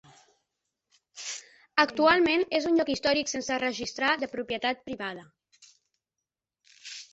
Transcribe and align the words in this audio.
Actualment, 1.83 2.45
és 2.61 2.65
un 2.71 2.81
lloc 2.81 2.91
històric 2.95 3.31
sense 3.35 3.59
registrar 3.65 4.11
de 4.25 4.33
propietat 4.33 4.83
privada. 4.91 5.29